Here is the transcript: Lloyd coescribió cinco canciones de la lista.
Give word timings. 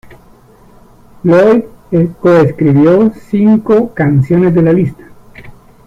Lloyd 1.23 1.65
coescribió 2.19 3.11
cinco 3.29 3.93
canciones 3.93 4.55
de 4.55 4.61
la 4.63 4.73
lista. 4.73 5.03